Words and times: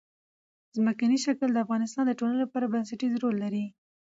ځمکنی 0.75 1.17
شکل 1.25 1.49
د 1.51 1.57
افغانستان 1.65 2.03
د 2.07 2.13
ټولنې 2.19 2.37
لپاره 2.41 2.71
بنسټيز 2.73 3.13
رول 3.21 3.35
لري. 3.43 3.65